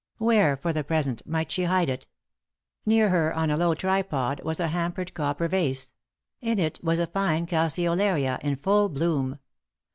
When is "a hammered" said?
4.59-5.13